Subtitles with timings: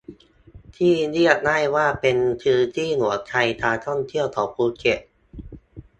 [0.75, 4.99] ที่เรียกได้ว่าเป็นพื้นที่หัวใจการท่องเที่ยวของภูเก็ต